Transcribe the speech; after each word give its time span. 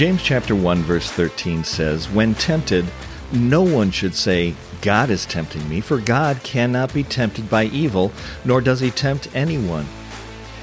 James 0.00 0.22
chapter 0.22 0.54
1 0.54 0.82
verse 0.82 1.10
13 1.10 1.62
says, 1.62 2.08
"When 2.08 2.34
tempted, 2.34 2.86
no 3.32 3.60
one 3.60 3.90
should 3.90 4.14
say, 4.14 4.54
God 4.80 5.10
is 5.10 5.26
tempting 5.26 5.68
me, 5.68 5.82
for 5.82 5.98
God 5.98 6.42
cannot 6.42 6.94
be 6.94 7.02
tempted 7.02 7.50
by 7.50 7.64
evil, 7.66 8.10
nor 8.42 8.62
does 8.62 8.80
he 8.80 8.90
tempt 8.90 9.28
anyone." 9.34 9.84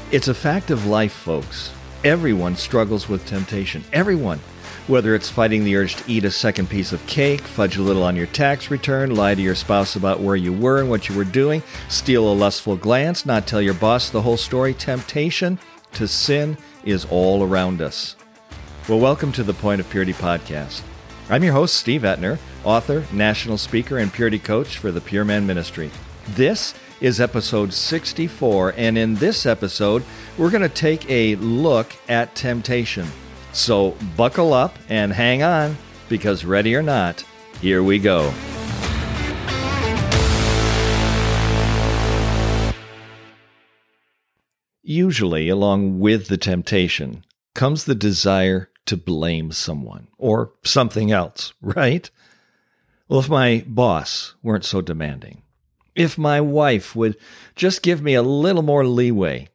It's 0.09 0.27
a 0.27 0.33
fact 0.33 0.71
of 0.71 0.87
life, 0.87 1.11
folks. 1.11 1.69
Everyone 2.03 2.55
struggles 2.55 3.07
with 3.07 3.27
temptation. 3.27 3.83
Everyone. 3.93 4.39
Whether 4.87 5.13
it's 5.13 5.29
fighting 5.29 5.63
the 5.63 5.75
urge 5.75 5.97
to 5.97 6.11
eat 6.11 6.25
a 6.25 6.31
second 6.31 6.71
piece 6.71 6.91
of 6.91 7.05
cake, 7.05 7.41
fudge 7.41 7.77
a 7.77 7.83
little 7.83 8.01
on 8.01 8.15
your 8.15 8.25
tax 8.25 8.71
return, 8.71 9.13
lie 9.13 9.35
to 9.35 9.41
your 9.43 9.53
spouse 9.53 9.95
about 9.95 10.19
where 10.19 10.35
you 10.35 10.51
were 10.51 10.79
and 10.79 10.89
what 10.89 11.09
you 11.09 11.15
were 11.15 11.23
doing, 11.23 11.61
steal 11.89 12.27
a 12.27 12.33
lustful 12.33 12.75
glance, 12.75 13.23
not 13.23 13.45
tell 13.45 13.61
your 13.61 13.75
boss 13.75 14.09
the 14.09 14.23
whole 14.23 14.35
story, 14.35 14.73
temptation 14.73 15.59
to 15.93 16.07
sin 16.07 16.57
is 16.83 17.05
all 17.11 17.43
around 17.43 17.83
us. 17.83 18.15
Well, 18.87 18.99
welcome 18.99 19.33
to 19.33 19.43
the 19.43 19.53
Point 19.53 19.81
of 19.81 19.89
Purity 19.89 20.13
podcast. 20.13 20.81
I'm 21.29 21.43
your 21.43 21.51
host, 21.51 21.75
Steve 21.75 22.03
Etner, 22.03 22.39
author, 22.63 23.03
national 23.11 23.57
speaker, 23.57 23.97
and 23.97 24.13
purity 24.13 24.39
coach 24.39 24.77
for 24.77 24.93
the 24.93 25.01
Pure 25.01 25.25
Man 25.25 25.45
Ministry. 25.45 25.91
This 26.29 26.73
is 27.01 27.19
episode 27.19 27.73
64, 27.73 28.75
and 28.77 28.97
in 28.97 29.15
this 29.15 29.45
episode, 29.45 30.05
we're 30.37 30.49
going 30.49 30.61
to 30.61 30.69
take 30.69 31.09
a 31.09 31.35
look 31.35 31.91
at 32.07 32.33
temptation. 32.33 33.05
So 33.51 33.97
buckle 34.15 34.53
up 34.53 34.79
and 34.87 35.11
hang 35.11 35.43
on, 35.43 35.75
because 36.07 36.45
ready 36.45 36.73
or 36.73 36.81
not, 36.81 37.25
here 37.59 37.83
we 37.83 37.99
go. 37.99 38.33
Usually, 44.81 45.49
along 45.49 45.99
with 45.99 46.29
the 46.29 46.37
temptation, 46.37 47.25
comes 47.53 47.83
the 47.83 47.93
desire 47.93 48.69
to 48.87 48.97
blame 48.97 49.51
someone 49.51 50.07
or 50.17 50.53
something 50.63 51.11
else, 51.11 51.53
right? 51.61 52.09
Well, 53.07 53.19
if 53.19 53.29
my 53.29 53.63
boss 53.67 54.35
weren't 54.43 54.65
so 54.65 54.81
demanding, 54.81 55.43
if 55.95 56.17
my 56.17 56.41
wife 56.41 56.95
would 56.95 57.17
just 57.55 57.81
give 57.81 58.01
me 58.01 58.13
a 58.13 58.21
little 58.21 58.61
more 58.61 58.85
leeway, 58.85 59.47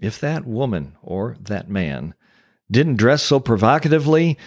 if 0.00 0.20
that 0.20 0.46
woman 0.46 0.96
or 1.02 1.36
that 1.40 1.68
man 1.68 2.14
didn't 2.70 2.96
dress 2.96 3.22
so 3.22 3.40
provocatively, 3.40 4.38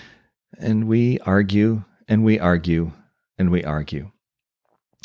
and 0.58 0.88
we 0.88 1.20
argue 1.20 1.84
and 2.08 2.24
we 2.24 2.40
argue 2.40 2.92
and 3.38 3.52
we 3.52 3.64
argue. 3.64 4.12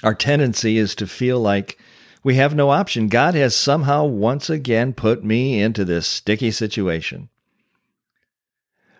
Our 0.03 0.15
tendency 0.15 0.79
is 0.79 0.95
to 0.97 1.07
feel 1.07 1.41
like 1.41 1.79
we 2.23 2.35
have 2.35 2.55
no 2.55 2.70
option. 2.70 3.09
God 3.09 3.35
has 3.35 3.55
somehow 3.55 4.05
once 4.05 4.51
again 4.51 4.93
put 4.93 5.25
me 5.25 5.61
into 5.61 5.85
this 5.85 6.07
sticky 6.07 6.51
situation. 6.51 7.29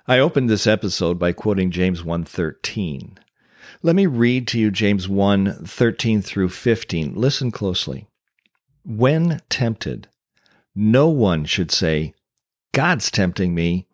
I 0.09 0.21
opened 0.21 0.49
this 0.49 0.69
episode 0.69 1.19
by 1.19 1.33
quoting 1.33 1.73
James 1.73 2.05
1:13. 2.05 3.19
Let 3.83 3.97
me 3.97 4.07
read 4.07 4.47
to 4.49 4.59
you 4.61 4.71
James 4.71 5.09
1:13 5.09 6.23
through 6.23 6.51
15. 6.51 7.17
Listen 7.17 7.51
closely. 7.51 8.07
When 8.85 9.41
tempted, 9.51 10.07
no 10.77 11.09
one 11.09 11.45
should 11.45 11.73
say, 11.73 12.15
God's 12.73 13.11
tempting 13.11 13.53
me, 13.53 13.89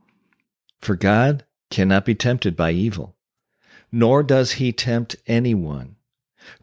for 0.83 0.97
God 0.97 1.47
cannot 1.71 2.05
be 2.05 2.15
tempted 2.15 2.57
by 2.57 2.73
evil, 2.73 3.17
nor 3.91 4.23
does 4.23 4.53
he 4.53 4.71
tempt 4.71 5.17
anyone. 5.27 5.97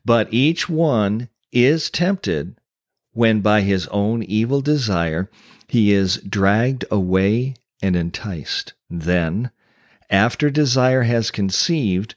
But 0.05 0.31
each 0.31 0.69
one 0.69 1.27
is 1.51 1.89
tempted 1.89 2.55
when 3.13 3.41
by 3.41 3.61
his 3.61 3.87
own 3.87 4.21
evil 4.21 4.61
desire 4.61 5.27
he 5.67 5.91
is 5.91 6.17
dragged 6.17 6.85
away 6.91 7.55
and 7.81 7.95
enticed. 7.95 8.73
Then, 8.89 9.51
after 10.09 10.49
desire 10.49 11.03
has 11.03 11.31
conceived, 11.31 12.15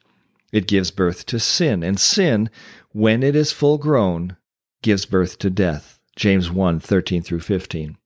it 0.53 0.67
gives 0.67 0.91
birth 0.91 1.27
to 1.27 1.39
sin, 1.39 1.83
and 1.83 1.99
sin, 1.99 2.51
when 2.93 3.23
it 3.23 3.37
is 3.37 3.53
full 3.53 3.79
grown, 3.79 4.37
gives 4.83 5.07
birth 5.07 5.39
to 5.39 5.51
death. 5.51 5.99
James 6.17 6.51
1 6.51 6.81
13 6.81 7.23
through 7.23 7.41
15. 7.41 7.97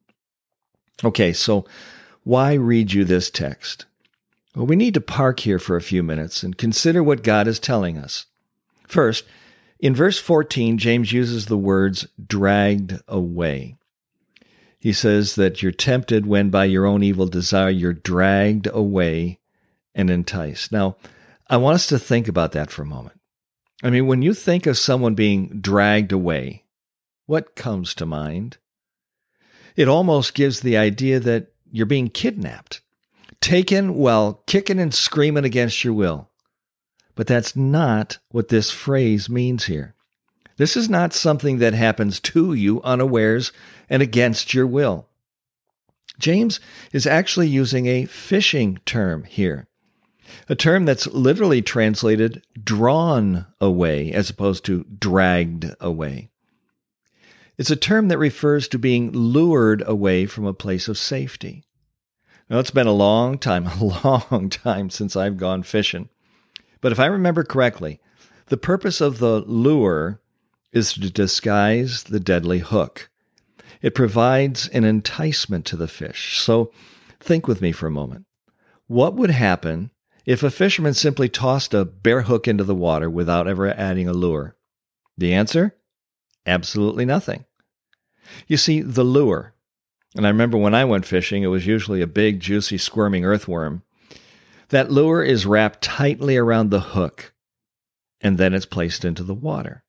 Okay, 1.04 1.32
so 1.32 1.66
why 2.22 2.54
read 2.54 2.92
you 2.92 3.04
this 3.04 3.30
text? 3.30 3.86
Well, 4.54 4.66
we 4.66 4.76
need 4.76 4.94
to 4.94 5.00
park 5.00 5.40
here 5.40 5.58
for 5.58 5.76
a 5.76 5.82
few 5.82 6.02
minutes 6.02 6.42
and 6.42 6.56
consider 6.56 7.02
what 7.02 7.22
God 7.22 7.46
is 7.46 7.58
telling 7.58 7.98
us. 7.98 8.26
First, 8.86 9.24
in 9.78 9.94
verse 9.94 10.18
14, 10.18 10.78
James 10.78 11.12
uses 11.12 11.46
the 11.46 11.58
words 11.58 12.06
dragged 12.24 12.98
away. 13.06 13.76
He 14.78 14.92
says 14.92 15.34
that 15.36 15.62
you're 15.62 15.72
tempted 15.72 16.26
when 16.26 16.50
by 16.50 16.66
your 16.66 16.86
own 16.86 17.02
evil 17.02 17.26
desire 17.26 17.70
you're 17.70 17.92
dragged 17.92 18.68
away 18.72 19.40
and 19.94 20.10
enticed. 20.10 20.70
Now, 20.70 20.96
I 21.48 21.56
want 21.56 21.76
us 21.76 21.86
to 21.88 21.98
think 21.98 22.28
about 22.28 22.52
that 22.52 22.70
for 22.70 22.82
a 22.82 22.86
moment. 22.86 23.18
I 23.82 23.90
mean, 23.90 24.06
when 24.06 24.22
you 24.22 24.34
think 24.34 24.66
of 24.66 24.78
someone 24.78 25.14
being 25.14 25.60
dragged 25.60 26.12
away, 26.12 26.64
what 27.26 27.56
comes 27.56 27.94
to 27.94 28.06
mind? 28.06 28.58
It 29.74 29.88
almost 29.88 30.34
gives 30.34 30.60
the 30.60 30.76
idea 30.76 31.20
that 31.20 31.48
you're 31.70 31.86
being 31.86 32.08
kidnapped, 32.08 32.80
taken 33.40 33.94
while 33.94 34.42
kicking 34.46 34.78
and 34.78 34.94
screaming 34.94 35.44
against 35.44 35.84
your 35.84 35.92
will. 35.92 36.30
But 37.14 37.26
that's 37.26 37.56
not 37.56 38.18
what 38.30 38.48
this 38.48 38.70
phrase 38.70 39.28
means 39.28 39.64
here. 39.64 39.95
This 40.56 40.76
is 40.76 40.88
not 40.88 41.12
something 41.12 41.58
that 41.58 41.74
happens 41.74 42.18
to 42.20 42.54
you 42.54 42.80
unawares 42.82 43.52
and 43.90 44.02
against 44.02 44.54
your 44.54 44.66
will. 44.66 45.08
James 46.18 46.60
is 46.92 47.06
actually 47.06 47.48
using 47.48 47.86
a 47.86 48.06
fishing 48.06 48.78
term 48.86 49.24
here, 49.24 49.68
a 50.48 50.54
term 50.54 50.86
that's 50.86 51.06
literally 51.08 51.60
translated 51.60 52.42
drawn 52.62 53.46
away 53.60 54.12
as 54.12 54.30
opposed 54.30 54.64
to 54.64 54.84
dragged 54.84 55.74
away. 55.78 56.30
It's 57.58 57.70
a 57.70 57.76
term 57.76 58.08
that 58.08 58.18
refers 58.18 58.68
to 58.68 58.78
being 58.78 59.12
lured 59.12 59.82
away 59.86 60.26
from 60.26 60.46
a 60.46 60.54
place 60.54 60.88
of 60.88 60.98
safety. 60.98 61.64
Now, 62.48 62.58
it's 62.58 62.70
been 62.70 62.86
a 62.86 62.92
long 62.92 63.38
time, 63.38 63.66
a 63.80 63.84
long 64.04 64.48
time 64.50 64.88
since 64.90 65.16
I've 65.16 65.36
gone 65.36 65.62
fishing. 65.62 66.08
But 66.80 66.92
if 66.92 67.00
I 67.00 67.06
remember 67.06 67.44
correctly, 67.44 68.00
the 68.46 68.56
purpose 68.56 69.00
of 69.00 69.18
the 69.18 69.40
lure 69.40 70.20
is 70.76 70.92
to 70.92 71.10
disguise 71.10 72.02
the 72.02 72.20
deadly 72.20 72.58
hook. 72.58 73.08
It 73.80 73.94
provides 73.94 74.68
an 74.68 74.84
enticement 74.84 75.64
to 75.66 75.76
the 75.76 75.88
fish. 75.88 76.38
So 76.38 76.70
think 77.18 77.48
with 77.48 77.62
me 77.62 77.72
for 77.72 77.86
a 77.86 77.90
moment. 77.90 78.26
What 78.86 79.14
would 79.14 79.30
happen 79.30 79.90
if 80.26 80.42
a 80.42 80.50
fisherman 80.50 80.92
simply 80.92 81.30
tossed 81.30 81.72
a 81.72 81.86
bare 81.86 82.22
hook 82.22 82.46
into 82.46 82.62
the 82.62 82.74
water 82.74 83.08
without 83.08 83.48
ever 83.48 83.68
adding 83.68 84.06
a 84.06 84.12
lure? 84.12 84.54
The 85.16 85.32
answer? 85.32 85.74
Absolutely 86.44 87.06
nothing. 87.06 87.46
You 88.46 88.58
see, 88.58 88.82
the 88.82 89.04
lure, 89.04 89.54
and 90.14 90.26
I 90.26 90.28
remember 90.30 90.58
when 90.58 90.74
I 90.74 90.84
went 90.84 91.06
fishing, 91.06 91.42
it 91.42 91.46
was 91.46 91.66
usually 91.66 92.02
a 92.02 92.06
big, 92.06 92.40
juicy, 92.40 92.76
squirming 92.76 93.24
earthworm. 93.24 93.82
That 94.68 94.90
lure 94.90 95.22
is 95.22 95.46
wrapped 95.46 95.80
tightly 95.80 96.36
around 96.36 96.70
the 96.70 96.80
hook, 96.80 97.32
and 98.20 98.36
then 98.36 98.52
it's 98.52 98.66
placed 98.66 99.06
into 99.06 99.22
the 99.22 99.34
water 99.34 99.84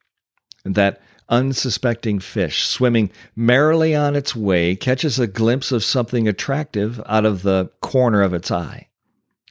that 0.75 1.01
unsuspecting 1.29 2.19
fish 2.19 2.66
swimming 2.66 3.11
merrily 3.35 3.94
on 3.95 4.16
its 4.16 4.35
way 4.35 4.75
catches 4.75 5.19
a 5.19 5.28
glimpse 5.28 5.72
of 5.72 5.83
something 5.83 6.28
attractive 6.28 7.01
out 7.05 7.25
of 7.25 7.41
the 7.44 7.69
corner 7.81 8.22
of 8.22 8.33
its 8.33 8.50
eye. 8.50 8.88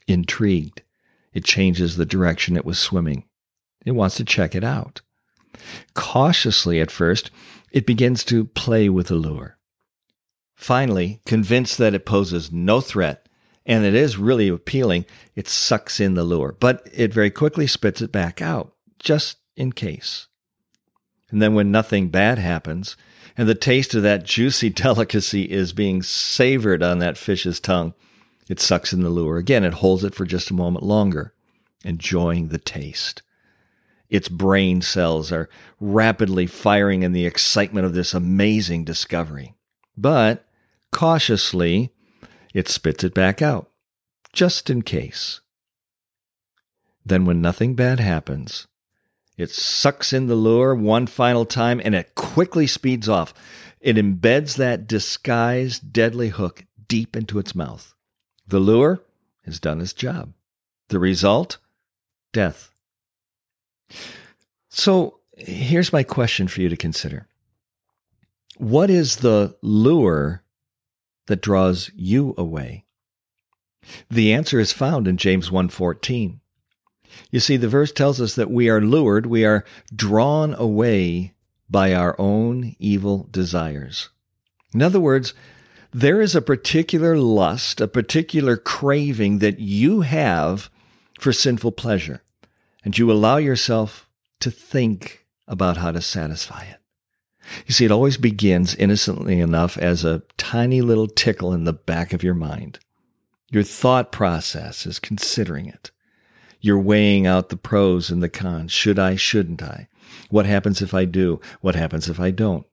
Intrigued, 0.06 0.82
it 1.32 1.44
changes 1.44 1.96
the 1.96 2.06
direction 2.06 2.56
it 2.56 2.64
was 2.64 2.78
swimming. 2.78 3.24
It 3.84 3.92
wants 3.92 4.16
to 4.16 4.24
check 4.24 4.54
it 4.54 4.64
out. 4.64 5.02
Cautiously 5.94 6.80
at 6.80 6.90
first, 6.90 7.30
it 7.70 7.86
begins 7.86 8.24
to 8.24 8.44
play 8.44 8.88
with 8.88 9.08
the 9.08 9.14
lure. 9.14 9.56
Finally, 10.54 11.20
convinced 11.26 11.76
that 11.78 11.94
it 11.94 12.06
poses 12.06 12.50
no 12.50 12.80
threat 12.80 13.28
and 13.66 13.84
it 13.84 13.94
is 13.94 14.16
really 14.16 14.48
appealing, 14.48 15.04
it 15.34 15.48
sucks 15.48 15.98
in 15.98 16.14
the 16.14 16.22
lure, 16.22 16.56
but 16.58 16.88
it 16.94 17.12
very 17.12 17.30
quickly 17.30 17.66
spits 17.66 18.00
it 18.00 18.12
back 18.12 18.40
out, 18.40 18.72
just 18.98 19.38
in 19.56 19.72
case. 19.72 20.28
And 21.30 21.42
then 21.42 21.54
when 21.54 21.70
nothing 21.70 22.08
bad 22.08 22.38
happens, 22.38 22.96
and 23.36 23.48
the 23.48 23.54
taste 23.54 23.94
of 23.94 24.02
that 24.02 24.24
juicy 24.24 24.70
delicacy 24.70 25.42
is 25.42 25.72
being 25.72 26.02
savored 26.02 26.82
on 26.82 26.98
that 26.98 27.18
fish's 27.18 27.60
tongue, 27.60 27.94
it 28.48 28.60
sucks 28.60 28.92
in 28.92 29.00
the 29.00 29.10
lure. 29.10 29.38
Again, 29.38 29.64
it 29.64 29.74
holds 29.74 30.04
it 30.04 30.14
for 30.14 30.24
just 30.24 30.50
a 30.50 30.54
moment 30.54 30.84
longer, 30.84 31.34
enjoying 31.84 32.48
the 32.48 32.58
taste. 32.58 33.22
Its 34.08 34.28
brain 34.28 34.80
cells 34.80 35.32
are 35.32 35.48
rapidly 35.80 36.46
firing 36.46 37.02
in 37.02 37.12
the 37.12 37.26
excitement 37.26 37.84
of 37.84 37.94
this 37.94 38.14
amazing 38.14 38.84
discovery. 38.84 39.54
But 39.96 40.46
cautiously, 40.92 41.92
it 42.54 42.68
spits 42.68 43.02
it 43.02 43.14
back 43.14 43.42
out, 43.42 43.70
just 44.32 44.70
in 44.70 44.82
case. 44.82 45.40
Then, 47.04 47.24
when 47.24 47.40
nothing 47.40 47.74
bad 47.74 47.98
happens, 47.98 48.66
it 49.36 49.50
sucks 49.50 50.12
in 50.12 50.26
the 50.26 50.34
lure 50.34 50.74
one 50.74 51.06
final 51.06 51.44
time 51.44 51.80
and 51.84 51.94
it 51.94 52.14
quickly 52.14 52.66
speeds 52.66 53.08
off. 53.08 53.34
It 53.80 53.96
embeds 53.96 54.56
that 54.56 54.86
disguised 54.86 55.92
deadly 55.92 56.30
hook 56.30 56.64
deep 56.88 57.16
into 57.16 57.38
its 57.38 57.54
mouth. 57.54 57.94
The 58.46 58.58
lure 58.58 59.02
has 59.44 59.60
done 59.60 59.80
its 59.80 59.92
job. 59.92 60.32
The 60.88 60.98
result? 60.98 61.58
Death. 62.32 62.70
So 64.68 65.20
here's 65.36 65.92
my 65.92 66.02
question 66.02 66.48
for 66.48 66.60
you 66.60 66.68
to 66.68 66.76
consider 66.76 67.28
What 68.56 68.90
is 68.90 69.16
the 69.16 69.56
lure 69.62 70.42
that 71.26 71.42
draws 71.42 71.90
you 71.94 72.34
away? 72.38 72.84
The 74.10 74.32
answer 74.32 74.58
is 74.58 74.72
found 74.72 75.06
in 75.06 75.16
James 75.16 75.50
1:14. 75.50 76.40
You 77.30 77.40
see 77.40 77.56
the 77.56 77.68
verse 77.68 77.92
tells 77.92 78.20
us 78.20 78.34
that 78.34 78.50
we 78.50 78.68
are 78.68 78.80
lured, 78.80 79.26
we 79.26 79.44
are 79.44 79.64
drawn 79.94 80.54
away 80.54 81.34
by 81.68 81.94
our 81.94 82.14
own 82.18 82.76
evil 82.78 83.28
desires. 83.30 84.10
In 84.72 84.82
other 84.82 85.00
words, 85.00 85.34
there 85.92 86.20
is 86.20 86.34
a 86.34 86.42
particular 86.42 87.16
lust, 87.16 87.80
a 87.80 87.88
particular 87.88 88.56
craving 88.56 89.38
that 89.38 89.58
you 89.58 90.02
have 90.02 90.70
for 91.18 91.32
sinful 91.32 91.72
pleasure, 91.72 92.22
and 92.84 92.96
you 92.96 93.10
allow 93.10 93.38
yourself 93.38 94.08
to 94.40 94.50
think 94.50 95.26
about 95.48 95.78
how 95.78 95.90
to 95.90 96.02
satisfy 96.02 96.64
it. 96.64 96.80
You 97.66 97.72
see, 97.72 97.84
it 97.84 97.92
always 97.92 98.16
begins 98.16 98.74
innocently 98.74 99.40
enough 99.40 99.78
as 99.78 100.04
a 100.04 100.22
tiny 100.36 100.82
little 100.82 101.06
tickle 101.06 101.52
in 101.52 101.64
the 101.64 101.72
back 101.72 102.12
of 102.12 102.22
your 102.22 102.34
mind. 102.34 102.78
Your 103.50 103.62
thought 103.62 104.10
process 104.10 104.86
is 104.86 104.98
considering 104.98 105.66
it. 105.66 105.90
You're 106.66 106.80
weighing 106.80 107.28
out 107.28 107.50
the 107.50 107.56
pros 107.56 108.10
and 108.10 108.20
the 108.20 108.28
cons. 108.28 108.72
Should 108.72 108.98
I, 108.98 109.14
shouldn't 109.14 109.62
I? 109.62 109.86
What 110.30 110.46
happens 110.46 110.82
if 110.82 110.94
I 110.94 111.04
do? 111.04 111.40
What 111.60 111.76
happens 111.76 112.08
if 112.08 112.18
I 112.18 112.32
don't? 112.32 112.66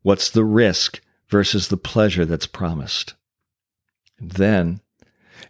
What's 0.00 0.30
the 0.30 0.42
risk 0.42 1.02
versus 1.28 1.68
the 1.68 1.76
pleasure 1.76 2.24
that's 2.24 2.46
promised? 2.46 3.12
Then, 4.18 4.80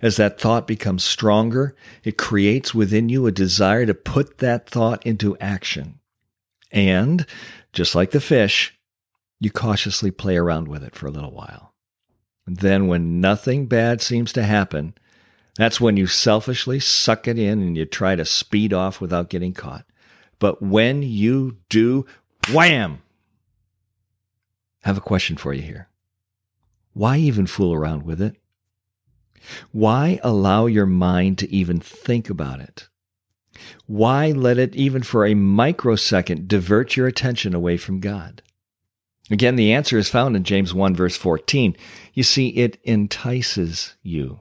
as 0.03 0.17
that 0.17 0.41
thought 0.41 0.67
becomes 0.67 1.05
stronger, 1.05 1.77
it 2.03 2.19
creates 2.19 2.75
within 2.75 3.09
you 3.09 3.29
a 3.29 3.31
desire 3.31 3.87
to 3.87 3.95
put 3.95 4.39
that 4.39 4.69
thought 4.69 5.07
into 5.07 5.39
action. 5.39 6.01
And, 6.73 7.25
just 7.73 7.95
like 7.95 8.11
the 8.11 8.21
fish, 8.21 8.77
you 9.39 9.53
cautiously 9.53 10.11
play 10.11 10.37
around 10.37 10.67
with 10.67 10.83
it 10.83 10.97
for 10.97 11.07
a 11.07 11.13
little 11.13 11.31
while. 11.31 11.73
Then, 12.49 12.89
when 12.89 13.21
nothing 13.21 13.67
bad 13.67 14.01
seems 14.01 14.33
to 14.33 14.43
happen, 14.43 14.95
that's 15.61 15.81
when 15.81 15.97
you 15.97 16.07
selfishly 16.07 16.81
suck 16.81 17.29
it 17.29 17.39
in 17.39 17.61
and 17.61 17.77
you 17.77 17.85
try 17.85 18.17
to 18.17 18.25
speed 18.25 18.73
off 18.73 19.01
without 19.01 19.31
getting 19.31 19.53
caught. 19.53 19.85
But 20.39 20.63
when 20.63 21.03
you 21.03 21.59
do, 21.69 22.07
wham! 22.53 23.03
Have 24.83 24.97
a 24.97 25.03
question 25.03 25.37
for 25.37 25.53
you 25.53 25.63
here. 25.63 25.89
Why 26.93 27.19
even 27.19 27.47
fool 27.47 27.75
around 27.75 28.05
with 28.05 28.23
it? 28.23 28.37
Why 29.73 30.19
allow 30.23 30.67
your 30.67 30.87
mind 30.87 31.39
to 31.39 31.51
even 31.51 31.81
think 31.81 32.31
about 32.31 32.61
it? 32.61 32.89
Why 33.87 34.31
let 34.31 34.59
it, 34.59 34.75
even 34.75 35.03
for 35.03 35.27
a 35.27 35.35
microsecond, 35.35 36.49
divert 36.49 36.97
your 36.97 37.07
attention 37.07 37.55
away 37.55 37.77
from 37.77 38.01
God? 38.01 38.43
Again, 39.31 39.57
the 39.57 39.73
answer 39.73 39.99
is 39.99 40.09
found 40.09 40.35
in 40.35 40.45
James 40.45 40.75
1, 40.75 40.95
verse 40.95 41.17
14. 41.17 41.77
You 42.15 42.23
see, 42.23 42.49
it 42.49 42.79
entices 42.83 43.97
you. 44.03 44.41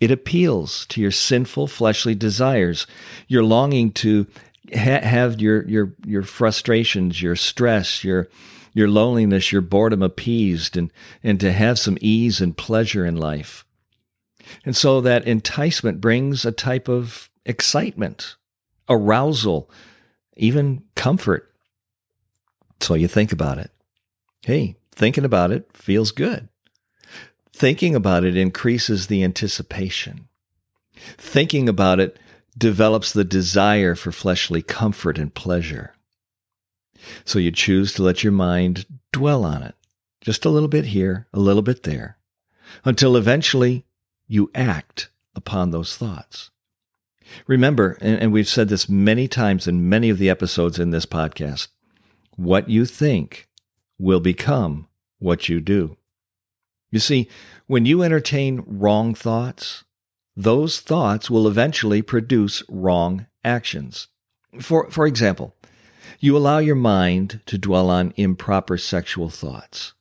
It 0.00 0.10
appeals 0.10 0.86
to 0.86 1.00
your 1.00 1.10
sinful 1.10 1.66
fleshly 1.66 2.14
desires, 2.14 2.86
your 3.28 3.44
longing 3.44 3.92
to 3.92 4.26
ha- 4.74 5.02
have 5.02 5.40
your, 5.40 5.68
your, 5.68 5.94
your 6.06 6.22
frustrations, 6.22 7.20
your 7.20 7.36
stress, 7.36 8.02
your, 8.02 8.28
your 8.72 8.88
loneliness, 8.88 9.52
your 9.52 9.62
boredom 9.62 10.02
appeased, 10.02 10.76
and, 10.76 10.90
and 11.22 11.38
to 11.40 11.52
have 11.52 11.78
some 11.78 11.98
ease 12.00 12.40
and 12.40 12.56
pleasure 12.56 13.04
in 13.04 13.16
life. 13.16 13.64
And 14.64 14.74
so 14.74 15.00
that 15.02 15.26
enticement 15.26 16.00
brings 16.00 16.44
a 16.44 16.52
type 16.52 16.88
of 16.88 17.30
excitement, 17.44 18.36
arousal, 18.88 19.70
even 20.36 20.82
comfort. 20.96 21.52
So 22.80 22.94
you 22.94 23.08
think 23.08 23.32
about 23.32 23.58
it. 23.58 23.70
Hey, 24.42 24.76
thinking 24.92 25.24
about 25.24 25.52
it 25.52 25.70
feels 25.72 26.12
good. 26.12 26.48
Thinking 27.60 27.94
about 27.94 28.24
it 28.24 28.38
increases 28.38 29.08
the 29.08 29.22
anticipation. 29.22 30.28
Thinking 31.18 31.68
about 31.68 32.00
it 32.00 32.18
develops 32.56 33.12
the 33.12 33.22
desire 33.22 33.94
for 33.94 34.12
fleshly 34.12 34.62
comfort 34.62 35.18
and 35.18 35.34
pleasure. 35.34 35.94
So 37.26 37.38
you 37.38 37.50
choose 37.50 37.92
to 37.92 38.02
let 38.02 38.24
your 38.24 38.32
mind 38.32 38.86
dwell 39.12 39.44
on 39.44 39.62
it, 39.62 39.74
just 40.22 40.46
a 40.46 40.48
little 40.48 40.70
bit 40.70 40.86
here, 40.86 41.28
a 41.34 41.38
little 41.38 41.60
bit 41.60 41.82
there, 41.82 42.16
until 42.82 43.14
eventually 43.14 43.84
you 44.26 44.50
act 44.54 45.10
upon 45.34 45.70
those 45.70 45.98
thoughts. 45.98 46.50
Remember, 47.46 47.98
and, 48.00 48.32
we've 48.32 48.48
said 48.48 48.70
this 48.70 48.88
many 48.88 49.28
times 49.28 49.68
in 49.68 49.86
many 49.86 50.08
of 50.08 50.16
the 50.16 50.30
episodes 50.30 50.78
in 50.78 50.92
this 50.92 51.04
podcast, 51.04 51.68
what 52.36 52.70
you 52.70 52.86
think 52.86 53.50
will 53.98 54.20
become 54.20 54.88
what 55.18 55.50
you 55.50 55.60
do. 55.60 55.98
You 56.90 56.98
see, 56.98 57.28
when 57.66 57.86
you 57.86 58.02
entertain 58.02 58.64
wrong 58.66 59.14
thoughts, 59.14 59.84
those 60.36 60.80
thoughts 60.80 61.30
will 61.30 61.46
eventually 61.46 62.02
produce 62.02 62.62
wrong 62.68 63.26
actions. 63.44 64.08
For, 64.60 64.90
for 64.90 65.06
example, 65.06 65.54
you 66.18 66.36
allow 66.36 66.58
your 66.58 66.76
mind 66.76 67.40
to 67.46 67.58
dwell 67.58 67.90
on 67.90 68.12
improper 68.16 68.76
sexual 68.76 69.28
thoughts. 69.28 69.92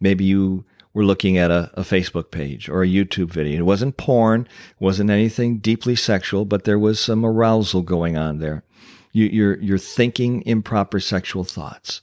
Maybe 0.00 0.24
you 0.24 0.64
were 0.92 1.04
looking 1.04 1.38
at 1.38 1.50
a, 1.50 1.70
a, 1.74 1.82
Facebook 1.82 2.30
page 2.30 2.68
or 2.68 2.82
a 2.82 2.88
YouTube 2.88 3.30
video. 3.30 3.60
It 3.60 3.66
wasn't 3.66 3.96
porn, 3.96 4.48
wasn't 4.80 5.10
anything 5.10 5.58
deeply 5.58 5.94
sexual, 5.94 6.44
but 6.44 6.64
there 6.64 6.78
was 6.78 6.98
some 6.98 7.24
arousal 7.24 7.82
going 7.82 8.16
on 8.16 8.38
there. 8.38 8.64
You, 9.12 9.26
you're, 9.26 9.58
you're 9.60 9.78
thinking 9.78 10.42
improper 10.44 11.00
sexual 11.00 11.44
thoughts. 11.44 12.02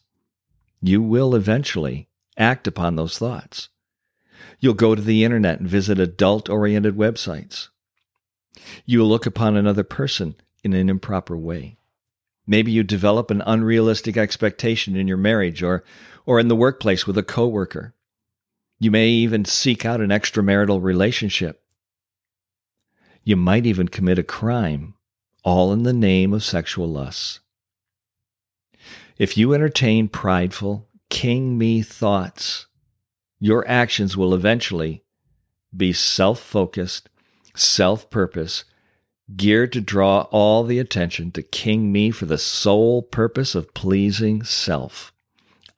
You 0.81 1.01
will 1.01 1.35
eventually 1.35 2.09
act 2.37 2.67
upon 2.67 2.95
those 2.95 3.17
thoughts. 3.17 3.69
You'll 4.59 4.73
go 4.73 4.95
to 4.95 5.01
the 5.01 5.23
internet 5.23 5.59
and 5.59 5.67
visit 5.67 5.99
adult 5.99 6.49
oriented 6.49 6.95
websites. 6.95 7.69
You 8.85 8.99
will 8.99 9.07
look 9.07 9.25
upon 9.25 9.55
another 9.55 9.83
person 9.83 10.35
in 10.63 10.73
an 10.73 10.89
improper 10.89 11.37
way. 11.37 11.77
Maybe 12.47 12.71
you 12.71 12.83
develop 12.83 13.31
an 13.31 13.43
unrealistic 13.45 14.17
expectation 14.17 14.95
in 14.95 15.07
your 15.07 15.17
marriage 15.17 15.63
or, 15.63 15.83
or 16.25 16.39
in 16.39 16.47
the 16.47 16.55
workplace 16.55 17.07
with 17.07 17.17
a 17.17 17.23
coworker. 17.23 17.93
You 18.79 18.91
may 18.91 19.07
even 19.07 19.45
seek 19.45 19.85
out 19.85 20.01
an 20.01 20.09
extramarital 20.09 20.81
relationship. 20.81 21.63
You 23.23 23.35
might 23.35 23.65
even 23.65 23.87
commit 23.87 24.19
a 24.19 24.23
crime, 24.23 24.93
all 25.43 25.73
in 25.73 25.83
the 25.83 25.93
name 25.93 26.33
of 26.33 26.43
sexual 26.43 26.87
lusts. 26.87 27.39
If 29.17 29.37
you 29.37 29.53
entertain 29.53 30.09
prideful, 30.09 30.87
king 31.09 31.57
me 31.57 31.81
thoughts, 31.81 32.67
your 33.45 33.67
actions 33.67 34.17
will 34.17 34.33
eventually 34.33 35.03
be 35.77 35.93
self 35.93 36.39
focused, 36.39 37.09
self 37.55 38.09
purpose, 38.09 38.65
geared 39.35 39.71
to 39.71 39.79
draw 39.79 40.21
all 40.31 40.63
the 40.63 40.79
attention 40.79 41.29
to 41.29 41.43
King 41.43 41.91
Me 41.91 42.09
for 42.09 42.25
the 42.25 42.39
sole 42.39 43.03
purpose 43.03 43.53
of 43.53 43.75
pleasing 43.75 44.41
self. 44.41 45.13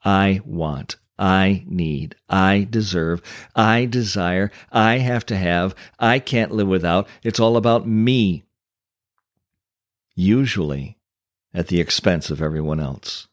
I 0.02 0.40
want, 0.46 0.96
I 1.18 1.62
need, 1.66 2.16
I 2.30 2.66
deserve, 2.70 3.20
I 3.54 3.84
desire, 3.84 4.50
I 4.72 4.96
have 4.96 5.26
to 5.26 5.36
have, 5.36 5.74
I 5.98 6.20
can't 6.20 6.52
live 6.52 6.68
without. 6.68 7.06
It's 7.22 7.38
all 7.38 7.58
about 7.58 7.86
me. 7.86 8.44
Usually 10.14 10.96
at 11.52 11.66
the 11.66 11.82
expense 11.82 12.30
of 12.30 12.40
everyone 12.40 12.80
else. 12.80 13.28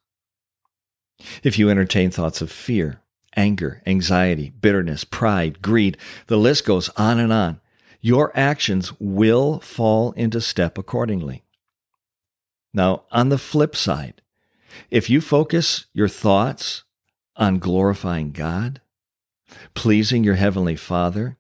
If 1.42 1.58
you 1.58 1.70
entertain 1.70 2.12
thoughts 2.12 2.42
of 2.42 2.52
fear, 2.52 3.00
anger, 3.36 3.82
anxiety, 3.86 4.52
bitterness, 4.62 5.04
pride, 5.04 5.62
greed. 5.62 5.98
The 6.28 6.38
list 6.38 6.66
goes 6.66 6.90
on 6.98 7.20
and 7.20 7.32
on. 7.32 7.60
Your 8.02 8.32
actions 8.38 8.94
will 9.00 9.60
fall 9.60 10.12
into 10.14 10.40
step 10.40 10.78
accordingly. 10.78 11.44
Now, 12.74 13.04
on 13.12 13.30
the 13.30 13.38
flip 13.38 13.76
side, 13.76 14.22
if 14.92 15.10
you 15.10 15.22
focus 15.22 15.86
your 15.94 16.08
thoughts 16.08 16.84
on 17.36 17.60
glorifying 17.60 18.32
God, 18.32 18.82
pleasing 19.74 20.24
your 20.24 20.36
Heavenly 20.36 20.76
Father, 20.76 21.38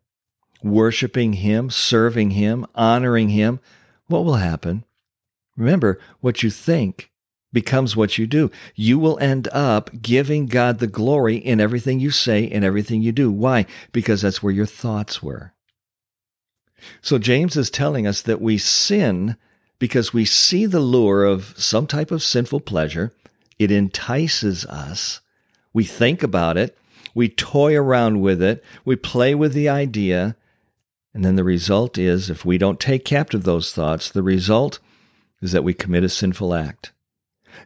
worshiping 0.63 1.33
Him, 1.33 1.69
serving 1.69 2.31
Him, 2.31 2.65
honoring 2.73 3.29
Him, 3.29 3.59
what 4.07 4.23
will 4.23 4.35
happen? 4.35 4.85
Remember, 5.57 5.99
what 6.19 6.43
you 6.43 6.49
think 6.49 7.11
becomes 7.55 7.95
what 7.95 8.17
you 8.17 8.27
do. 8.27 8.51
You 8.75 8.99
will 8.99 9.17
end 9.19 9.47
up 9.53 9.89
giving 10.01 10.45
God 10.45 10.79
the 10.79 10.87
glory 10.87 11.37
in 11.37 11.61
everything 11.61 12.01
you 12.01 12.11
say 12.11 12.49
and 12.49 12.65
everything 12.65 13.01
you 13.01 13.13
do. 13.13 13.31
Why? 13.31 13.65
Because 13.93 14.21
that's 14.21 14.43
where 14.43 14.51
your 14.51 14.65
thoughts 14.65 15.23
were. 15.23 15.53
So 17.01 17.17
James 17.17 17.55
is 17.55 17.69
telling 17.69 18.05
us 18.05 18.21
that 18.23 18.41
we 18.41 18.57
sin 18.57 19.37
because 19.79 20.13
we 20.13 20.25
see 20.25 20.65
the 20.65 20.81
lure 20.81 21.23
of 21.23 21.53
some 21.57 21.87
type 21.87 22.11
of 22.11 22.21
sinful 22.21 22.59
pleasure. 22.59 23.13
It 23.57 23.71
entices 23.71 24.65
us. 24.65 25.21
We 25.71 25.85
think 25.85 26.23
about 26.23 26.57
it. 26.57 26.77
We 27.13 27.29
toy 27.29 27.73
around 27.77 28.19
with 28.19 28.43
it. 28.43 28.61
We 28.83 28.97
play 28.97 29.33
with 29.33 29.53
the 29.53 29.69
idea. 29.69 30.35
And 31.13 31.23
then 31.23 31.37
the 31.37 31.45
result 31.45 31.97
is, 31.97 32.29
if 32.29 32.43
we 32.43 32.57
don't 32.57 32.81
take 32.81 33.05
captive 33.05 33.43
those 33.43 33.71
thoughts, 33.71 34.09
the 34.09 34.23
result 34.23 34.79
is 35.41 35.53
that 35.53 35.63
we 35.63 35.73
commit 35.73 36.03
a 36.03 36.09
sinful 36.09 36.53
act. 36.53 36.91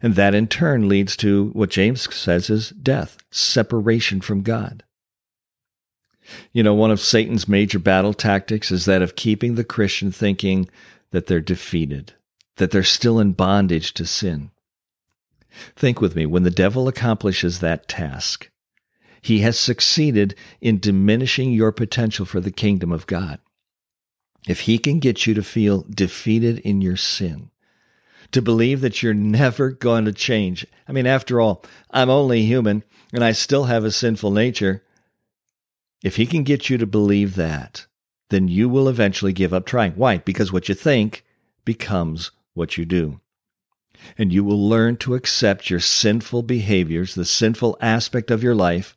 And 0.01 0.15
that 0.15 0.36
in 0.36 0.48
turn 0.48 0.88
leads 0.88 1.17
to 1.17 1.50
what 1.53 1.69
James 1.69 2.13
says 2.13 2.50
is 2.50 2.69
death, 2.69 3.17
separation 3.31 4.22
from 4.22 4.41
God. 4.41 4.84
You 6.53 6.63
know, 6.63 6.74
one 6.74 6.91
of 6.91 7.00
Satan's 7.00 7.48
major 7.48 7.79
battle 7.79 8.13
tactics 8.13 8.72
is 8.72 8.86
that 8.86 9.01
of 9.01 9.15
keeping 9.15 9.55
the 9.55 9.63
Christian 9.63 10.12
thinking 10.12 10.69
that 11.12 11.27
they're 11.27 11.39
defeated, 11.39 12.13
that 12.58 12.72
they're 12.72 12.84
still 12.84 13.19
in 13.19 13.34
bondage 13.34 13.93
to 13.96 14.05
sin. 14.05 14.51
Think 15.75 16.00
with 16.00 16.15
me, 16.15 16.25
when 16.25 16.43
the 16.43 16.51
devil 16.51 16.88
accomplishes 16.88 17.60
that 17.60 17.88
task, 17.88 18.50
he 19.22 19.39
has 19.39 19.60
succeeded 19.60 20.36
in 20.62 20.79
diminishing 20.79 21.51
your 21.51 21.72
potential 21.72 22.25
for 22.25 22.39
the 22.39 22.51
kingdom 22.51 22.91
of 22.91 23.08
God. 23.08 23.39
If 24.48 24.62
he 24.62 24.77
can 24.77 25.00
get 25.00 25.27
you 25.27 25.34
to 25.34 25.43
feel 25.43 25.86
defeated 25.89 26.60
in 26.60 26.81
your 26.81 26.96
sin, 26.96 27.50
to 28.31 28.41
believe 28.41 28.81
that 28.81 29.01
you're 29.01 29.13
never 29.13 29.71
going 29.71 30.05
to 30.05 30.13
change. 30.13 30.65
I 30.88 30.91
mean, 30.91 31.07
after 31.07 31.41
all, 31.41 31.63
I'm 31.91 32.09
only 32.09 32.43
human 32.43 32.83
and 33.13 33.24
I 33.24 33.31
still 33.31 33.65
have 33.65 33.83
a 33.83 33.91
sinful 33.91 34.31
nature. 34.31 34.83
If 36.03 36.15
he 36.15 36.25
can 36.25 36.43
get 36.43 36.69
you 36.69 36.77
to 36.77 36.86
believe 36.86 37.36
that, 37.36 37.88
then 38.29 38.48
you 38.48 38.69
will 38.69 38.88
eventually 38.88 39.33
give 39.33 39.53
up 39.53 39.65
trying. 39.65 39.93
Why? 39.93 40.17
Because 40.17 40.53
what 40.53 40.69
you 40.69 40.75
think 40.75 41.25
becomes 41.65 42.31
what 42.53 42.77
you 42.77 42.86
do. 42.86 43.19
And 44.17 44.31
you 44.31 44.43
will 44.43 44.69
learn 44.69 44.98
to 44.98 45.15
accept 45.15 45.69
your 45.69 45.79
sinful 45.79 46.43
behaviors, 46.43 47.15
the 47.15 47.25
sinful 47.25 47.77
aspect 47.81 48.31
of 48.31 48.43
your 48.43 48.55
life, 48.55 48.95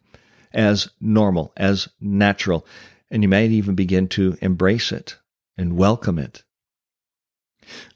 as 0.53 0.91
normal, 1.01 1.53
as 1.57 1.89
natural. 2.01 2.67
And 3.11 3.23
you 3.23 3.29
might 3.29 3.51
even 3.51 3.75
begin 3.75 4.07
to 4.09 4.37
embrace 4.41 4.93
it 4.93 5.19
and 5.57 5.77
welcome 5.77 6.19
it. 6.19 6.45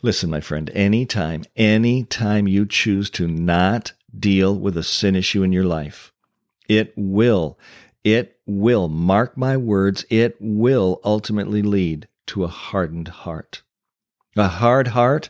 Listen, 0.03 0.31
my 0.31 0.41
friend, 0.41 0.71
anytime, 0.75 1.45
anytime 1.57 2.47
you 2.47 2.67
choose 2.67 3.11
to 3.11 3.27
not 3.27 3.93
deal 4.19 4.57
with 4.59 4.77
a 4.77 4.83
sin 4.83 5.17
issue 5.17 5.43
in 5.43 5.53
your 5.53 5.65
life, 5.65 6.13
it 6.69 6.93
will 6.97 7.59
it 8.07 8.39
will, 8.47 8.89
mark 8.89 9.37
my 9.37 9.57
words, 9.57 10.07
it 10.09 10.37
will 10.39 11.01
ultimately 11.03 11.61
lead 11.61 12.07
to 12.29 12.45
a 12.45 12.47
hardened 12.47 13.09
heart. 13.09 13.63
A 14.37 14.47
hard 14.47 14.87
heart 14.87 15.29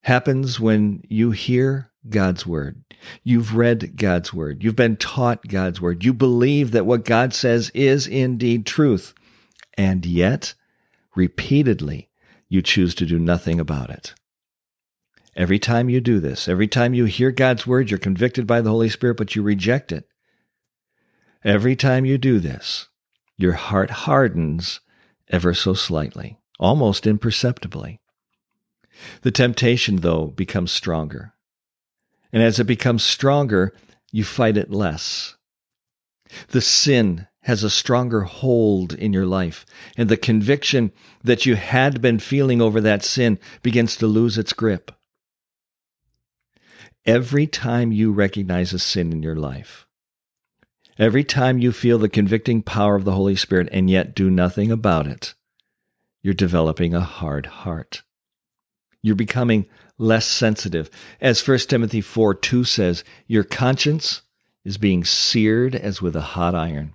happens 0.00 0.58
when 0.58 1.04
you 1.08 1.30
hear 1.30 1.92
God's 2.08 2.44
word. 2.44 2.82
You've 3.22 3.54
read 3.54 3.96
God's 3.96 4.34
word. 4.34 4.64
You've 4.64 4.74
been 4.74 4.96
taught 4.96 5.46
God's 5.46 5.80
word. 5.80 6.04
You 6.04 6.12
believe 6.12 6.72
that 6.72 6.86
what 6.86 7.04
God 7.04 7.32
says 7.32 7.70
is 7.72 8.08
indeed 8.08 8.66
truth. 8.66 9.14
And 9.78 10.04
yet, 10.04 10.54
repeatedly, 11.14 12.08
you 12.52 12.60
choose 12.60 12.94
to 12.94 13.06
do 13.06 13.18
nothing 13.18 13.58
about 13.58 13.88
it. 13.88 14.12
Every 15.34 15.58
time 15.58 15.88
you 15.88 16.02
do 16.02 16.20
this, 16.20 16.48
every 16.48 16.68
time 16.68 16.92
you 16.92 17.06
hear 17.06 17.30
God's 17.30 17.66
word, 17.66 17.90
you're 17.90 17.98
convicted 17.98 18.46
by 18.46 18.60
the 18.60 18.68
Holy 18.68 18.90
Spirit, 18.90 19.16
but 19.16 19.34
you 19.34 19.42
reject 19.42 19.90
it. 19.90 20.06
Every 21.42 21.74
time 21.74 22.04
you 22.04 22.18
do 22.18 22.38
this, 22.38 22.88
your 23.38 23.54
heart 23.54 23.90
hardens 23.90 24.80
ever 25.30 25.54
so 25.54 25.72
slightly, 25.72 26.38
almost 26.60 27.06
imperceptibly. 27.06 28.02
The 29.22 29.30
temptation, 29.30 29.96
though, 29.96 30.26
becomes 30.26 30.72
stronger. 30.72 31.32
And 32.34 32.42
as 32.42 32.60
it 32.60 32.64
becomes 32.64 33.02
stronger, 33.02 33.72
you 34.10 34.24
fight 34.24 34.58
it 34.58 34.70
less. 34.70 35.36
The 36.48 36.60
sin 36.60 37.28
has 37.42 37.64
a 37.64 37.70
stronger 37.70 38.22
hold 38.22 38.94
in 38.94 39.12
your 39.12 39.26
life, 39.26 39.66
and 39.96 40.08
the 40.08 40.16
conviction 40.16 40.92
that 41.22 41.46
you 41.46 41.56
had 41.56 42.00
been 42.00 42.18
feeling 42.18 42.60
over 42.62 42.80
that 42.80 43.04
sin 43.04 43.38
begins 43.62 43.96
to 43.96 44.06
lose 44.06 44.38
its 44.38 44.52
grip. 44.52 44.92
Every 47.04 47.46
time 47.46 47.90
you 47.90 48.12
recognize 48.12 48.72
a 48.72 48.78
sin 48.78 49.12
in 49.12 49.22
your 49.22 49.36
life, 49.36 49.86
Every 50.98 51.24
time 51.24 51.58
you 51.58 51.72
feel 51.72 51.98
the 51.98 52.08
convicting 52.08 52.62
power 52.62 52.94
of 52.94 53.04
the 53.04 53.12
Holy 53.12 53.34
Spirit 53.34 53.68
and 53.72 53.88
yet 53.88 54.14
do 54.14 54.30
nothing 54.30 54.70
about 54.70 55.06
it, 55.06 55.34
you're 56.22 56.34
developing 56.34 56.94
a 56.94 57.00
hard 57.00 57.46
heart. 57.46 58.02
You're 59.02 59.16
becoming 59.16 59.66
less 59.98 60.26
sensitive. 60.26 60.90
As 61.20 61.46
1 61.46 61.58
Timothy 61.60 62.02
4 62.02 62.34
2 62.34 62.64
says, 62.64 63.04
your 63.26 63.42
conscience 63.42 64.22
is 64.64 64.78
being 64.78 65.02
seared 65.02 65.74
as 65.74 66.02
with 66.02 66.14
a 66.14 66.20
hot 66.20 66.54
iron. 66.54 66.94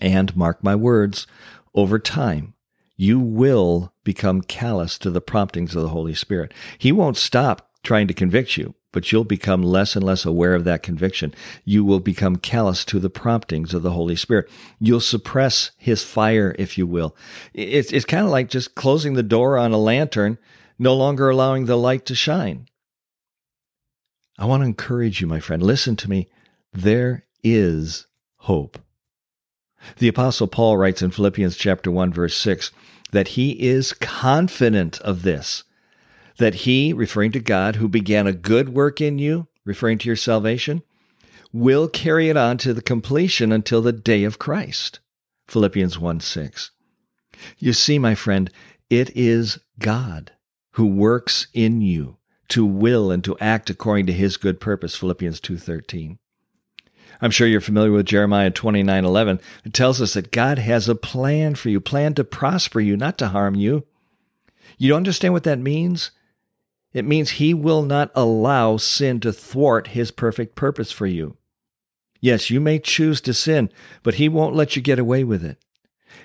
And 0.00 0.36
mark 0.36 0.62
my 0.62 0.74
words, 0.74 1.26
over 1.74 1.98
time, 1.98 2.54
you 2.96 3.20
will 3.20 3.92
become 4.04 4.40
callous 4.40 4.98
to 4.98 5.10
the 5.10 5.20
promptings 5.20 5.76
of 5.76 5.82
the 5.82 5.90
Holy 5.90 6.14
Spirit. 6.14 6.52
He 6.78 6.92
won't 6.92 7.16
stop 7.16 7.70
trying 7.82 8.08
to 8.08 8.14
convict 8.14 8.56
you, 8.56 8.74
but 8.92 9.12
you'll 9.12 9.24
become 9.24 9.62
less 9.62 9.94
and 9.94 10.04
less 10.04 10.24
aware 10.24 10.54
of 10.54 10.64
that 10.64 10.82
conviction. 10.82 11.34
You 11.64 11.84
will 11.84 12.00
become 12.00 12.36
callous 12.36 12.84
to 12.86 12.98
the 12.98 13.10
promptings 13.10 13.74
of 13.74 13.82
the 13.82 13.92
Holy 13.92 14.16
Spirit. 14.16 14.50
You'll 14.80 15.00
suppress 15.00 15.72
his 15.76 16.02
fire, 16.02 16.56
if 16.58 16.78
you 16.78 16.86
will. 16.86 17.14
It's, 17.52 17.92
it's 17.92 18.06
kind 18.06 18.24
of 18.24 18.30
like 18.30 18.48
just 18.48 18.74
closing 18.74 19.14
the 19.14 19.22
door 19.22 19.58
on 19.58 19.72
a 19.72 19.78
lantern, 19.78 20.38
no 20.78 20.94
longer 20.94 21.28
allowing 21.28 21.66
the 21.66 21.76
light 21.76 22.06
to 22.06 22.14
shine. 22.14 22.68
I 24.38 24.46
want 24.46 24.62
to 24.62 24.66
encourage 24.66 25.20
you, 25.20 25.26
my 25.26 25.40
friend. 25.40 25.62
Listen 25.62 25.96
to 25.96 26.10
me. 26.10 26.28
There 26.72 27.24
is 27.42 28.06
hope. 28.38 28.78
The 29.98 30.08
apostle 30.08 30.46
Paul 30.46 30.76
writes 30.76 31.02
in 31.02 31.10
Philippians 31.10 31.56
chapter 31.56 31.90
1 31.90 32.12
verse 32.12 32.36
6 32.36 32.70
that 33.12 33.28
he 33.28 33.52
is 33.62 33.92
confident 33.92 35.00
of 35.00 35.22
this 35.22 35.64
that 36.38 36.54
he, 36.54 36.92
referring 36.92 37.32
to 37.32 37.40
God, 37.40 37.76
who 37.76 37.88
began 37.88 38.26
a 38.26 38.32
good 38.32 38.70
work 38.70 39.00
in 39.00 39.18
you, 39.18 39.48
referring 39.64 39.98
to 39.98 40.06
your 40.06 40.16
salvation, 40.16 40.82
will 41.52 41.88
carry 41.88 42.28
it 42.28 42.36
on 42.36 42.58
to 42.58 42.74
the 42.74 42.82
completion 42.82 43.52
until 43.52 43.80
the 43.80 43.92
day 43.92 44.24
of 44.24 44.38
Christ. 44.38 45.00
Philippians 45.48 45.98
1 45.98 46.20
6. 46.20 46.70
You 47.58 47.72
see, 47.72 47.98
my 47.98 48.14
friend, 48.14 48.50
it 48.90 49.10
is 49.16 49.58
God 49.78 50.32
who 50.72 50.86
works 50.86 51.46
in 51.54 51.80
you 51.80 52.18
to 52.48 52.64
will 52.64 53.10
and 53.10 53.24
to 53.24 53.38
act 53.38 53.70
according 53.70 54.06
to 54.06 54.12
his 54.12 54.36
good 54.36 54.60
purpose. 54.60 54.94
Philippians 54.94 55.40
2:13. 55.40 56.18
I'm 57.20 57.30
sure 57.30 57.46
you're 57.46 57.60
familiar 57.60 57.92
with 57.92 58.06
Jeremiah 58.06 58.50
29:11. 58.50 59.40
It 59.64 59.72
tells 59.72 60.02
us 60.02 60.14
that 60.14 60.32
God 60.32 60.58
has 60.58 60.88
a 60.88 60.94
plan 60.94 61.54
for 61.54 61.70
you, 61.70 61.80
plan 61.80 62.14
to 62.14 62.24
prosper 62.24 62.80
you, 62.80 62.96
not 62.96 63.18
to 63.18 63.28
harm 63.28 63.54
you. 63.54 63.84
You 64.78 64.88
don't 64.90 64.98
understand 64.98 65.32
what 65.32 65.44
that 65.44 65.58
means? 65.58 66.10
It 66.92 67.04
means 67.04 67.32
he 67.32 67.54
will 67.54 67.82
not 67.82 68.10
allow 68.14 68.76
sin 68.76 69.20
to 69.20 69.32
thwart 69.32 69.88
his 69.88 70.10
perfect 70.10 70.54
purpose 70.54 70.92
for 70.92 71.06
you. 71.06 71.36
Yes, 72.20 72.50
you 72.50 72.60
may 72.60 72.78
choose 72.78 73.20
to 73.22 73.34
sin, 73.34 73.70
but 74.02 74.14
he 74.14 74.28
won't 74.28 74.54
let 74.54 74.76
you 74.76 74.82
get 74.82 74.98
away 74.98 75.22
with 75.22 75.44
it. 75.44 75.58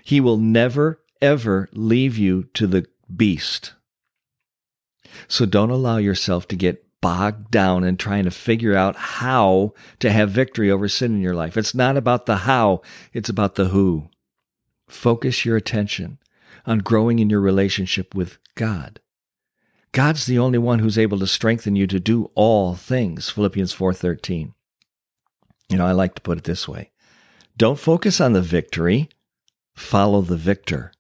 He 0.03 0.21
will 0.21 0.37
never, 0.37 1.01
ever 1.21 1.69
leave 1.73 2.17
you 2.17 2.45
to 2.53 2.67
the 2.67 2.85
beast. 3.13 3.73
So 5.27 5.45
don't 5.45 5.69
allow 5.69 5.97
yourself 5.97 6.47
to 6.47 6.55
get 6.55 6.85
bogged 7.01 7.51
down 7.51 7.83
in 7.83 7.97
trying 7.97 8.23
to 8.23 8.31
figure 8.31 8.75
out 8.75 8.95
how 8.95 9.73
to 9.99 10.11
have 10.11 10.29
victory 10.29 10.69
over 10.71 10.87
sin 10.87 11.15
in 11.15 11.21
your 11.21 11.35
life. 11.35 11.57
It's 11.57 11.75
not 11.75 11.97
about 11.97 12.25
the 12.25 12.37
how, 12.37 12.81
it's 13.11 13.29
about 13.29 13.55
the 13.55 13.65
who. 13.65 14.09
Focus 14.87 15.45
your 15.45 15.57
attention 15.57 16.19
on 16.65 16.79
growing 16.79 17.19
in 17.19 17.29
your 17.29 17.41
relationship 17.41 18.13
with 18.13 18.37
God. 18.55 18.99
God's 19.93 20.25
the 20.25 20.39
only 20.39 20.57
one 20.57 20.79
who's 20.79 20.97
able 20.97 21.19
to 21.19 21.27
strengthen 21.27 21.75
you 21.75 21.87
to 21.87 21.99
do 21.99 22.29
all 22.35 22.75
things. 22.75 23.29
Philippians 23.29 23.73
4:13. 23.73 24.53
You 25.69 25.77
know, 25.77 25.85
I 25.85 25.91
like 25.91 26.15
to 26.15 26.21
put 26.21 26.37
it 26.37 26.43
this 26.45 26.67
way. 26.67 26.91
Don't 27.57 27.79
focus 27.79 28.21
on 28.21 28.33
the 28.33 28.41
victory, 28.41 29.09
follow 29.75 30.21
the 30.21 30.37
victor. 30.37 30.91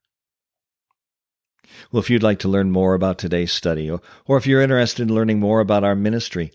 Well, 1.91 2.01
if 2.01 2.09
you'd 2.09 2.23
like 2.23 2.39
to 2.39 2.47
learn 2.47 2.71
more 2.71 2.93
about 2.93 3.17
today's 3.17 3.51
study, 3.51 3.89
or, 3.89 3.99
or 4.25 4.37
if 4.37 4.47
you're 4.47 4.61
interested 4.61 5.03
in 5.03 5.13
learning 5.13 5.41
more 5.41 5.59
about 5.59 5.83
our 5.83 5.95
ministry, 5.95 6.53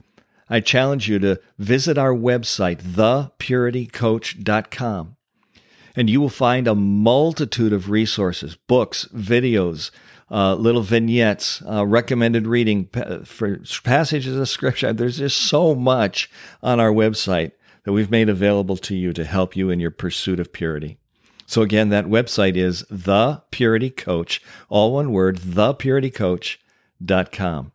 I 0.49 0.61
challenge 0.61 1.09
you 1.09 1.19
to 1.19 1.40
visit 1.59 1.99
our 1.99 2.14
website, 2.14 2.81
thepuritycoach.com, 2.83 5.16
and 5.95 6.11
you 6.11 6.21
will 6.21 6.31
find 6.31 6.69
a 6.69 6.75
multitude 6.75 7.75
of 7.75 7.90
resources, 7.90 8.57
books, 8.66 9.07
videos, 9.14 9.90
uh, 10.31 10.55
little 10.55 10.83
vignettes, 10.83 11.62
uh, 11.69 11.85
recommended 11.87 12.47
reading 12.47 12.88
for 13.25 13.61
passages 13.85 14.37
of 14.37 14.49
scripture. 14.49 14.93
There's 14.93 15.19
just 15.19 15.37
so 15.37 15.75
much 15.75 16.31
on 16.62 16.81
our 16.81 16.93
website 16.93 17.52
that 17.85 17.93
we've 17.93 18.11
made 18.11 18.28
available 18.28 18.76
to 18.78 18.97
you 18.97 19.12
to 19.12 19.25
help 19.25 19.55
you 19.55 19.71
in 19.71 19.81
your 19.81 19.90
pursuit 19.90 20.40
of 20.40 20.52
purity. 20.52 20.99
So 21.47 21.62
again, 21.62 21.91
that 21.91 22.07
website 22.07 22.57
is 22.57 22.85
The 22.91 23.43
Purity 23.50 23.91
Coach, 23.91 24.43
all 24.69 24.95
one 24.95 25.12
word, 25.12 25.38
thepuritycoach.com. 25.38 27.73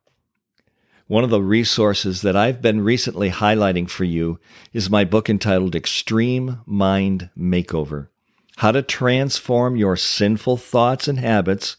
One 1.08 1.24
of 1.24 1.30
the 1.30 1.42
resources 1.42 2.22
that 2.22 2.36
I've 2.38 2.62
been 2.62 2.82
recently 2.82 3.32
highlighting 3.32 3.90
for 3.90 4.04
you 4.04 4.40
is 4.72 4.88
my 4.90 5.04
book 5.04 5.30
entitled 5.30 5.76
Extreme 5.76 6.62
Mind 6.66 7.30
Makeover 7.38 8.08
how 8.62 8.72
to 8.72 8.84
transform 8.84 9.76
your 9.76 9.96
sinful 9.96 10.56
thoughts 10.56 11.08
and 11.08 11.18
habits 11.18 11.78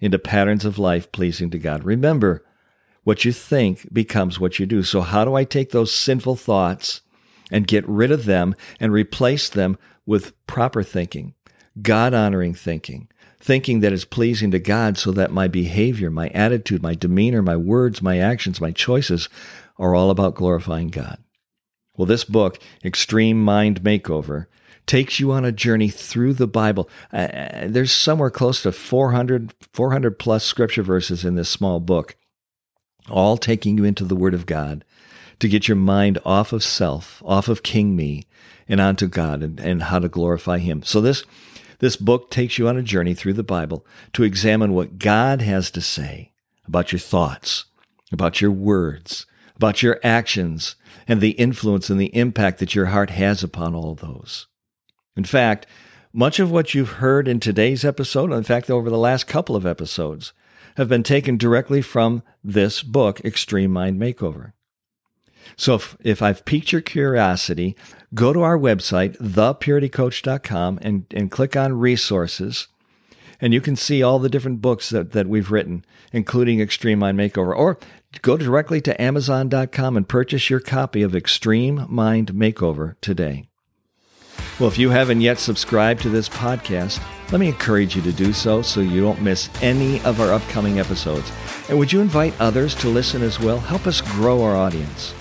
into 0.00 0.16
patterns 0.16 0.64
of 0.64 0.78
life 0.78 1.10
pleasing 1.10 1.50
to 1.50 1.58
God. 1.58 1.82
Remember, 1.82 2.44
what 3.02 3.24
you 3.24 3.32
think 3.32 3.92
becomes 3.92 4.38
what 4.38 4.56
you 4.58 4.64
do. 4.64 4.84
So, 4.84 5.00
how 5.00 5.24
do 5.24 5.34
I 5.34 5.42
take 5.42 5.72
those 5.72 5.92
sinful 5.92 6.36
thoughts 6.36 7.00
and 7.50 7.66
get 7.66 7.88
rid 7.88 8.12
of 8.12 8.26
them 8.26 8.54
and 8.78 8.92
replace 8.92 9.48
them 9.48 9.76
with 10.10 10.34
proper 10.48 10.82
thinking, 10.82 11.34
God 11.80 12.14
honoring 12.14 12.52
thinking, 12.52 13.06
thinking 13.38 13.78
that 13.78 13.92
is 13.92 14.04
pleasing 14.04 14.50
to 14.50 14.58
God 14.58 14.98
so 14.98 15.12
that 15.12 15.30
my 15.30 15.46
behavior, 15.46 16.10
my 16.10 16.30
attitude, 16.30 16.82
my 16.82 16.96
demeanor, 16.96 17.42
my 17.42 17.56
words, 17.56 18.02
my 18.02 18.18
actions, 18.18 18.60
my 18.60 18.72
choices 18.72 19.28
are 19.78 19.94
all 19.94 20.10
about 20.10 20.34
glorifying 20.34 20.88
God? 20.88 21.18
Well, 21.96 22.06
this 22.06 22.24
book, 22.24 22.58
Extreme 22.84 23.40
Mind 23.40 23.82
Makeover, 23.82 24.46
takes 24.84 25.20
you 25.20 25.30
on 25.30 25.44
a 25.44 25.52
journey 25.52 25.90
through 25.90 26.32
the 26.32 26.48
Bible. 26.48 26.90
Uh, 27.12 27.28
uh 27.32 27.66
there's 27.68 27.92
somewhere 27.92 28.30
close 28.30 28.64
to 28.64 28.72
400, 28.72 29.54
400 29.72 30.18
plus 30.18 30.42
scripture 30.42 30.82
verses 30.82 31.24
in 31.24 31.36
this 31.36 31.48
small 31.48 31.78
book 31.78 32.16
all 33.08 33.36
taking 33.36 33.78
you 33.78 33.84
into 33.84 34.04
the 34.04 34.16
Word 34.16 34.34
of 34.34 34.46
God 34.46 34.84
to 35.40 35.48
get 35.48 35.68
your 35.68 35.76
mind 35.76 36.18
off 36.24 36.52
of 36.52 36.62
self, 36.62 37.22
off 37.24 37.48
of 37.48 37.62
King 37.62 37.96
Me, 37.96 38.24
and 38.68 38.80
onto 38.80 39.08
God 39.08 39.42
and, 39.42 39.58
and 39.58 39.82
how 39.82 39.98
to 39.98 40.08
glorify 40.08 40.58
Him. 40.58 40.82
So 40.82 41.00
this 41.00 41.24
this 41.80 41.96
book 41.96 42.30
takes 42.30 42.58
you 42.58 42.68
on 42.68 42.76
a 42.76 42.82
journey 42.82 43.14
through 43.14 43.32
the 43.32 43.42
Bible 43.42 43.86
to 44.12 44.22
examine 44.22 44.74
what 44.74 44.98
God 44.98 45.40
has 45.40 45.70
to 45.72 45.80
say 45.80 46.32
about 46.66 46.92
your 46.92 46.98
thoughts, 46.98 47.64
about 48.12 48.40
your 48.40 48.50
words, 48.50 49.26
about 49.56 49.82
your 49.82 49.98
actions, 50.04 50.76
and 51.08 51.20
the 51.20 51.30
influence 51.30 51.88
and 51.88 51.98
the 51.98 52.14
impact 52.14 52.58
that 52.58 52.74
your 52.74 52.86
heart 52.86 53.10
has 53.10 53.42
upon 53.42 53.74
all 53.74 53.94
those. 53.94 54.46
In 55.16 55.24
fact, 55.24 55.66
much 56.12 56.38
of 56.38 56.50
what 56.50 56.74
you've 56.74 56.92
heard 56.92 57.26
in 57.26 57.40
today's 57.40 57.84
episode, 57.84 58.30
in 58.30 58.42
fact, 58.42 58.70
over 58.70 58.90
the 58.90 58.98
last 58.98 59.26
couple 59.26 59.56
of 59.56 59.64
episodes, 59.64 60.32
have 60.76 60.88
been 60.88 61.02
taken 61.02 61.36
directly 61.36 61.80
from 61.80 62.22
this 62.44 62.82
book, 62.82 63.20
Extreme 63.24 63.72
Mind 63.72 63.98
Makeover. 63.98 64.52
So 65.56 65.74
if, 65.74 65.96
if 66.00 66.22
I've 66.22 66.44
piqued 66.44 66.72
your 66.72 66.80
curiosity, 66.80 67.76
go 68.14 68.32
to 68.32 68.40
our 68.40 68.58
website, 68.58 69.16
thepuritycoach.com, 69.18 70.78
and, 70.82 71.06
and 71.14 71.30
click 71.30 71.56
on 71.56 71.78
resources. 71.78 72.68
And 73.40 73.54
you 73.54 73.60
can 73.60 73.76
see 73.76 74.02
all 74.02 74.18
the 74.18 74.28
different 74.28 74.60
books 74.60 74.90
that, 74.90 75.12
that 75.12 75.26
we've 75.26 75.50
written, 75.50 75.84
including 76.12 76.60
Extreme 76.60 76.98
Mind 76.98 77.18
Makeover. 77.18 77.56
Or 77.56 77.78
go 78.22 78.36
directly 78.36 78.80
to 78.82 79.00
Amazon.com 79.00 79.96
and 79.96 80.08
purchase 80.08 80.50
your 80.50 80.60
copy 80.60 81.02
of 81.02 81.16
Extreme 81.16 81.86
Mind 81.88 82.32
Makeover 82.32 82.96
today. 83.00 83.46
Well, 84.58 84.68
if 84.68 84.78
you 84.78 84.90
haven't 84.90 85.22
yet 85.22 85.38
subscribed 85.38 86.02
to 86.02 86.10
this 86.10 86.28
podcast, 86.28 87.02
let 87.32 87.40
me 87.40 87.48
encourage 87.48 87.96
you 87.96 88.02
to 88.02 88.12
do 88.12 88.32
so 88.32 88.60
so 88.62 88.80
you 88.80 89.00
don't 89.00 89.22
miss 89.22 89.48
any 89.62 90.00
of 90.02 90.20
our 90.20 90.32
upcoming 90.32 90.78
episodes. 90.78 91.30
And 91.68 91.78
would 91.78 91.92
you 91.92 92.00
invite 92.00 92.38
others 92.40 92.74
to 92.76 92.88
listen 92.88 93.22
as 93.22 93.40
well? 93.40 93.58
Help 93.58 93.86
us 93.86 94.00
grow 94.00 94.42
our 94.42 94.56
audience. 94.56 95.14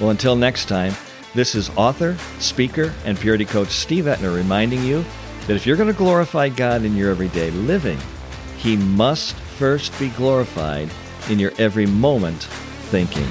Well, 0.00 0.10
until 0.10 0.36
next 0.36 0.66
time, 0.66 0.94
this 1.34 1.54
is 1.54 1.70
author, 1.70 2.16
speaker, 2.38 2.92
and 3.04 3.18
purity 3.18 3.44
coach 3.44 3.68
Steve 3.68 4.04
Etner 4.04 4.34
reminding 4.34 4.82
you 4.82 5.04
that 5.46 5.56
if 5.56 5.66
you're 5.66 5.76
going 5.76 5.92
to 5.92 5.98
glorify 5.98 6.48
God 6.50 6.84
in 6.84 6.96
your 6.96 7.10
everyday 7.10 7.50
living, 7.50 7.98
He 8.58 8.76
must 8.76 9.34
first 9.34 9.98
be 9.98 10.10
glorified 10.10 10.90
in 11.30 11.38
your 11.38 11.52
every 11.58 11.86
moment 11.86 12.42
thinking. 12.90 13.26